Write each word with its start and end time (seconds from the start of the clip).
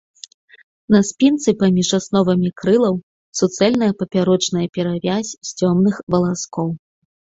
На 0.93 1.01
спінцы 1.09 1.49
паміж 1.61 1.91
асновамі 1.99 2.49
крылаў 2.61 2.95
суцэльная 3.41 3.91
папярочная 4.01 4.65
перавязь 4.79 5.33
з 5.51 5.55
цёмных 5.61 5.95
валаскоў. 6.15 6.67